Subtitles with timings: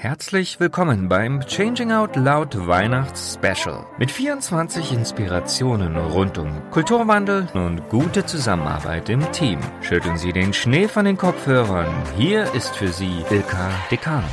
[0.00, 7.86] Herzlich willkommen beim Changing Out Loud Weihnachts Special mit 24 Inspirationen rund um Kulturwandel und
[7.90, 9.58] gute Zusammenarbeit im Team.
[9.82, 11.92] Schütteln Sie den Schnee von den Kopfhörern.
[12.16, 14.24] Hier ist für Sie Ilka Dekan.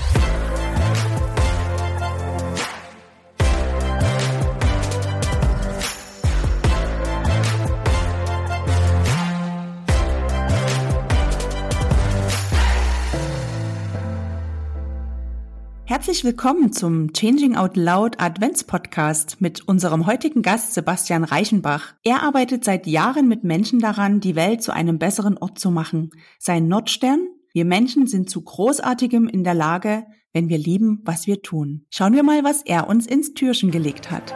[15.97, 21.95] Herzlich willkommen zum Changing Out Loud Advents Podcast mit unserem heutigen Gast Sebastian Reichenbach.
[22.03, 26.11] Er arbeitet seit Jahren mit Menschen daran, die Welt zu einem besseren Ort zu machen.
[26.37, 27.27] Sein Nordstern?
[27.51, 31.87] Wir Menschen sind zu Großartigem in der Lage, wenn wir lieben, was wir tun.
[31.89, 34.35] Schauen wir mal, was er uns ins Türchen gelegt hat.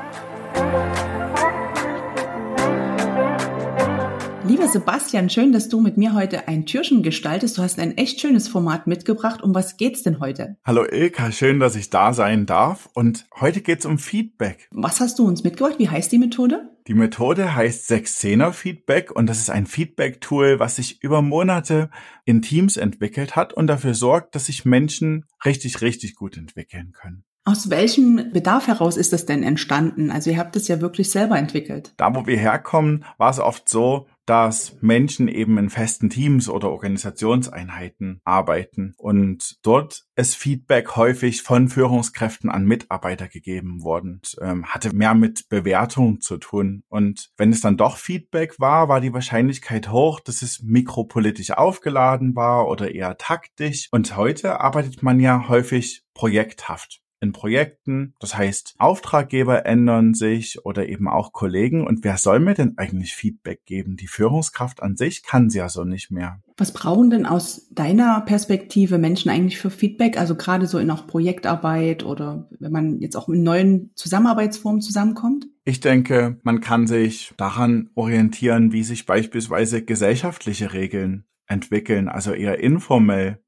[4.47, 7.59] Lieber Sebastian, schön, dass du mit mir heute ein Türchen gestaltest.
[7.59, 9.43] Du hast ein echt schönes Format mitgebracht.
[9.43, 10.57] Um was geht's denn heute?
[10.65, 12.89] Hallo Ilka, schön, dass ich da sein darf.
[12.95, 14.67] Und heute geht's um Feedback.
[14.71, 15.75] Was hast du uns mitgebracht?
[15.77, 16.71] Wie heißt die Methode?
[16.87, 21.91] Die Methode heißt Sechzehner Feedback und das ist ein Feedback-Tool, was sich über Monate
[22.25, 27.23] in Teams entwickelt hat und dafür sorgt, dass sich Menschen richtig, richtig gut entwickeln können.
[27.43, 30.11] Aus welchem Bedarf heraus ist das denn entstanden?
[30.11, 31.91] Also ihr habt es ja wirklich selber entwickelt.
[31.97, 36.69] Da, wo wir herkommen, war es oft so, dass Menschen eben in festen Teams oder
[36.71, 44.65] Organisationseinheiten arbeiten und dort ist Feedback häufig von Führungskräften an Mitarbeiter gegeben worden, und, ähm,
[44.65, 46.83] hatte mehr mit Bewertung zu tun.
[46.89, 52.35] Und wenn es dann doch Feedback war, war die Wahrscheinlichkeit hoch, dass es mikropolitisch aufgeladen
[52.35, 53.87] war oder eher taktisch.
[53.91, 58.15] Und heute arbeitet man ja häufig projekthaft in Projekten.
[58.19, 61.85] Das heißt, Auftraggeber ändern sich oder eben auch Kollegen.
[61.85, 63.95] Und wer soll mir denn eigentlich Feedback geben?
[63.95, 66.41] Die Führungskraft an sich kann sie ja so nicht mehr.
[66.57, 70.17] Was brauchen denn aus deiner Perspektive Menschen eigentlich für Feedback?
[70.17, 75.47] Also gerade so in auch Projektarbeit oder wenn man jetzt auch in neuen Zusammenarbeitsformen zusammenkommt?
[75.63, 82.59] Ich denke, man kann sich daran orientieren, wie sich beispielsweise gesellschaftliche Regeln entwickeln, also eher
[82.59, 83.43] informell.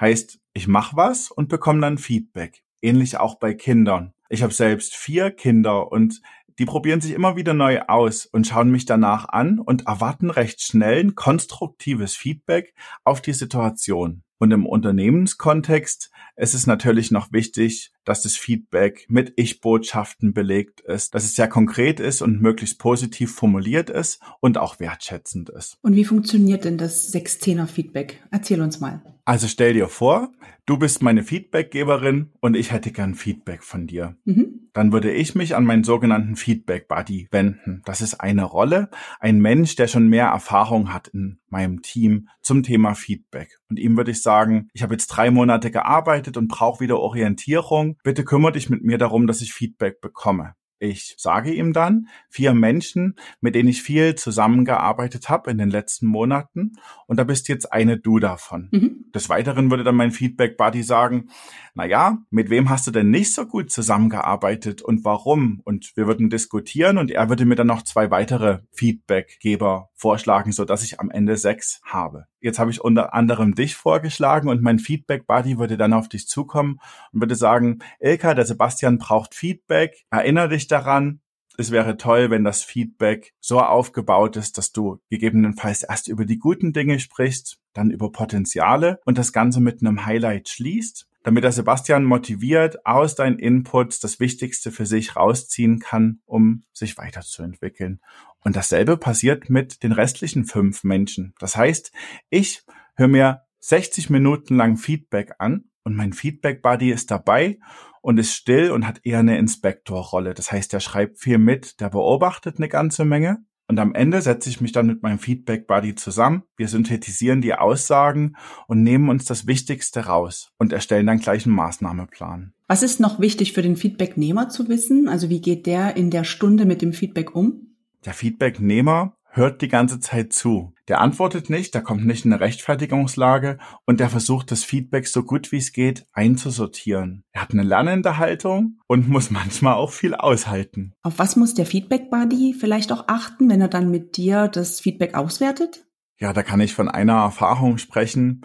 [0.00, 2.62] Heißt, ich mache was und bekomme dann Feedback.
[2.82, 4.12] Ähnlich auch bei Kindern.
[4.28, 6.20] Ich habe selbst vier Kinder und
[6.58, 10.60] die probieren sich immer wieder neu aus und schauen mich danach an und erwarten recht
[10.60, 12.74] schnell ein konstruktives Feedback
[13.04, 14.22] auf die Situation.
[14.38, 21.14] Und im Unternehmenskontext ist es natürlich noch wichtig, dass das Feedback mit Ich-Botschaften belegt ist,
[21.14, 25.78] dass es sehr konkret ist und möglichst positiv formuliert ist und auch wertschätzend ist.
[25.82, 28.22] Und wie funktioniert denn das Sechzehner-Feedback?
[28.30, 29.02] Erzähl uns mal.
[29.28, 30.32] Also stell dir vor,
[30.64, 34.16] du bist meine Feedbackgeberin und ich hätte gern Feedback von dir.
[34.24, 34.70] Mhm.
[34.72, 37.82] Dann würde ich mich an meinen sogenannten Feedback Buddy wenden.
[37.84, 38.88] Das ist eine Rolle,
[39.20, 43.58] ein Mensch, der schon mehr Erfahrung hat in meinem Team zum Thema Feedback.
[43.68, 47.98] Und ihm würde ich sagen, ich habe jetzt drei Monate gearbeitet und brauche wieder Orientierung.
[48.02, 50.54] Bitte kümmere dich mit mir darum, dass ich Feedback bekomme.
[50.80, 56.06] Ich sage ihm dann vier Menschen, mit denen ich viel zusammengearbeitet habe in den letzten
[56.06, 56.72] Monaten.
[57.06, 58.68] Und da bist jetzt eine du davon.
[58.70, 59.04] Mhm.
[59.14, 61.30] Des Weiteren würde dann mein Feedback-Buddy sagen,
[61.74, 65.60] na ja, mit wem hast du denn nicht so gut zusammengearbeitet und warum?
[65.64, 70.64] Und wir würden diskutieren und er würde mir dann noch zwei weitere Feedbackgeber vorschlagen, so
[70.64, 72.26] dass ich am Ende sechs habe.
[72.40, 76.80] Jetzt habe ich unter anderem dich vorgeschlagen und mein Feedback-Buddy würde dann auf dich zukommen
[77.12, 81.20] und würde sagen, Ilka, der Sebastian braucht Feedback, erinnere dich daran,
[81.60, 86.38] es wäre toll, wenn das Feedback so aufgebaut ist, dass du gegebenenfalls erst über die
[86.38, 91.52] guten Dinge sprichst, dann über Potenziale und das Ganze mit einem Highlight schließt, damit der
[91.52, 98.00] Sebastian motiviert aus deinen Inputs das Wichtigste für sich rausziehen kann, um sich weiterzuentwickeln.
[98.44, 101.34] Und dasselbe passiert mit den restlichen fünf Menschen.
[101.38, 101.92] Das heißt,
[102.30, 102.62] ich
[102.94, 107.58] höre mir 60 Minuten lang Feedback an und mein Feedback Buddy ist dabei
[108.00, 110.34] und ist still und hat eher eine Inspektorrolle.
[110.34, 113.44] Das heißt, er schreibt viel mit, der beobachtet eine ganze Menge.
[113.68, 116.42] Und am Ende setze ich mich dann mit meinem Feedback Buddy zusammen.
[116.56, 118.34] Wir synthetisieren die Aussagen
[118.66, 122.54] und nehmen uns das Wichtigste raus und erstellen dann gleich einen Maßnahmeplan.
[122.66, 125.08] Was ist noch wichtig für den Feedbacknehmer zu wissen?
[125.08, 127.74] Also wie geht der in der Stunde mit dem Feedback um?
[128.06, 130.72] Der Feedbacknehmer hört die ganze Zeit zu.
[130.88, 135.22] Der antwortet nicht, der kommt nicht in eine Rechtfertigungslage und der versucht das Feedback so
[135.22, 137.24] gut wie es geht einzusortieren.
[137.32, 140.94] Er hat eine lernende Haltung und muss manchmal auch viel aushalten.
[141.02, 144.80] Auf was muss der Feedback Buddy vielleicht auch achten, wenn er dann mit dir das
[144.80, 145.84] Feedback auswertet?
[146.18, 148.44] Ja, da kann ich von einer Erfahrung sprechen.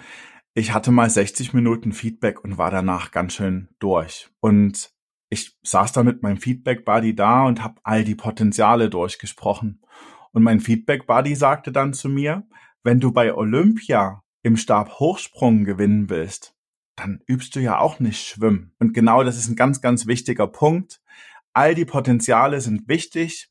[0.54, 4.30] Ich hatte mal 60 Minuten Feedback und war danach ganz schön durch.
[4.42, 4.92] Und
[5.30, 9.82] ich saß da mit meinem Feedback Buddy da und habe all die Potenziale durchgesprochen.
[10.34, 12.44] Und mein Feedback-Buddy sagte dann zu mir,
[12.84, 16.54] wenn du bei Olympia im Stabhochsprung gewinnen willst,
[16.96, 18.74] dann übst du ja auch nicht schwimmen.
[18.80, 21.02] Und genau das ist ein ganz, ganz wichtiger Punkt.
[21.54, 23.50] All die Potenziale sind wichtig,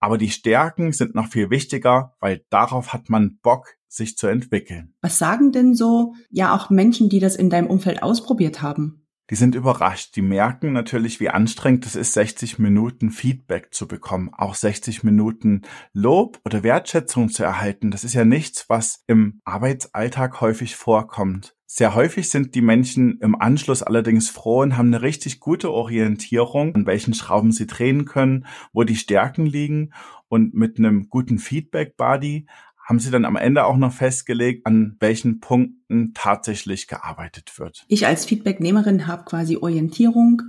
[0.00, 4.94] aber die Stärken sind noch viel wichtiger, weil darauf hat man Bock, sich zu entwickeln.
[5.02, 9.01] Was sagen denn so, ja, auch Menschen, die das in deinem Umfeld ausprobiert haben?
[9.32, 10.14] Die sind überrascht.
[10.14, 15.62] Die merken natürlich, wie anstrengend es ist, 60 Minuten Feedback zu bekommen, auch 60 Minuten
[15.94, 17.90] Lob oder Wertschätzung zu erhalten.
[17.90, 21.56] Das ist ja nichts, was im Arbeitsalltag häufig vorkommt.
[21.64, 26.74] Sehr häufig sind die Menschen im Anschluss allerdings froh und haben eine richtig gute Orientierung,
[26.74, 28.44] an welchen Schrauben sie drehen können,
[28.74, 29.94] wo die Stärken liegen
[30.28, 32.44] und mit einem guten Feedback-Buddy
[32.84, 37.84] haben Sie dann am Ende auch noch festgelegt, an welchen Punkten tatsächlich gearbeitet wird?
[37.88, 40.42] Ich als Feedbacknehmerin habe quasi Orientierung,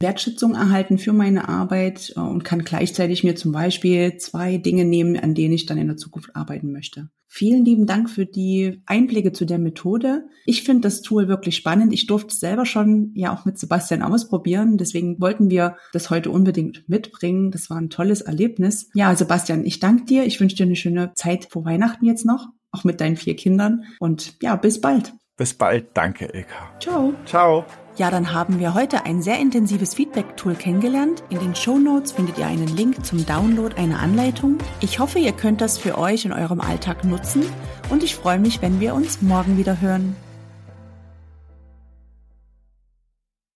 [0.00, 5.18] Wertschätzung erhalten für meine Arbeit äh, und kann gleichzeitig mir zum Beispiel zwei Dinge nehmen,
[5.18, 7.10] an denen ich dann in der Zukunft arbeiten möchte.
[7.32, 10.24] Vielen lieben Dank für die Einblicke zu der Methode.
[10.46, 11.92] Ich finde das Tool wirklich spannend.
[11.92, 14.78] Ich durfte es selber schon ja auch mit Sebastian ausprobieren.
[14.78, 17.52] Deswegen wollten wir das heute unbedingt mitbringen.
[17.52, 18.90] Das war ein tolles Erlebnis.
[18.94, 20.26] Ja, Sebastian, ich danke dir.
[20.26, 23.84] Ich wünsche dir eine schöne Zeit vor Weihnachten jetzt noch, auch mit deinen vier Kindern.
[24.00, 25.12] Und ja, bis bald.
[25.36, 25.86] Bis bald.
[25.94, 26.80] Danke, Ilka.
[26.80, 27.14] Ciao.
[27.26, 27.64] Ciao.
[27.96, 31.22] Ja, dann haben wir heute ein sehr intensives Feedback-Tool kennengelernt.
[31.28, 34.58] In den Show Notes findet ihr einen Link zum Download einer Anleitung.
[34.80, 37.42] Ich hoffe, ihr könnt das für euch in eurem Alltag nutzen
[37.90, 40.16] und ich freue mich, wenn wir uns morgen wieder hören.